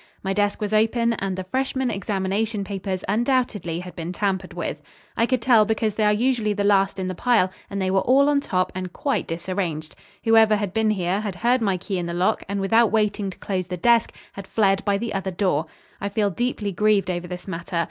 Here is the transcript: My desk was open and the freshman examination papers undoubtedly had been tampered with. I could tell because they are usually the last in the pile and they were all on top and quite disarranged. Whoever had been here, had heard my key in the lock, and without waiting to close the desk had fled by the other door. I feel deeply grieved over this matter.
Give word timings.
My 0.23 0.33
desk 0.33 0.59
was 0.61 0.73
open 0.73 1.13
and 1.13 1.37
the 1.37 1.43
freshman 1.43 1.91
examination 1.91 2.63
papers 2.63 3.03
undoubtedly 3.07 3.81
had 3.81 3.95
been 3.95 4.11
tampered 4.11 4.51
with. 4.55 4.81
I 5.15 5.27
could 5.27 5.43
tell 5.43 5.63
because 5.63 5.93
they 5.93 6.03
are 6.05 6.11
usually 6.11 6.53
the 6.53 6.63
last 6.63 6.97
in 6.97 7.07
the 7.07 7.13
pile 7.13 7.51
and 7.69 7.79
they 7.79 7.91
were 7.91 7.99
all 8.01 8.27
on 8.27 8.41
top 8.41 8.71
and 8.73 8.91
quite 8.91 9.27
disarranged. 9.27 9.95
Whoever 10.23 10.55
had 10.55 10.73
been 10.73 10.89
here, 10.89 11.19
had 11.21 11.35
heard 11.35 11.61
my 11.61 11.77
key 11.77 11.99
in 11.99 12.07
the 12.07 12.15
lock, 12.15 12.41
and 12.49 12.59
without 12.59 12.91
waiting 12.91 13.29
to 13.29 13.37
close 13.37 13.67
the 13.67 13.77
desk 13.77 14.11
had 14.33 14.47
fled 14.47 14.83
by 14.85 14.97
the 14.97 15.13
other 15.13 15.29
door. 15.29 15.67
I 15.99 16.09
feel 16.09 16.31
deeply 16.31 16.71
grieved 16.71 17.11
over 17.11 17.27
this 17.27 17.47
matter. 17.47 17.79